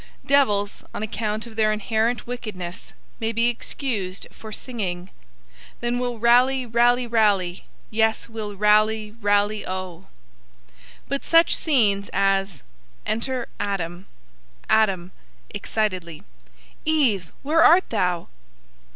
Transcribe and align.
Devils, 0.25 0.83
on 0.95 1.03
account 1.03 1.45
of 1.45 1.55
their 1.55 1.71
inherent 1.71 2.25
wickedness, 2.25 2.93
may 3.19 3.31
be 3.31 3.49
excused 3.49 4.25
for 4.31 4.51
singing 4.51 5.11
Then 5.79 5.99
we'll 5.99 6.17
rally 6.17 6.65
rally 6.65 7.05
rally 7.05 7.65
Yes, 7.91 8.27
we'll 8.27 8.55
rally 8.55 9.11
rally 9.21 9.63
O! 9.67 10.07
but 11.07 11.23
such 11.23 11.55
scenes 11.55 12.09
as 12.13 12.63
Enter 13.05 13.47
ADAM. 13.59 14.07
ADAM 14.71 15.11
(excitedly). 15.53 16.23
Eve, 16.83 17.31
where 17.43 17.61
art 17.63 17.87
thou? 17.91 18.27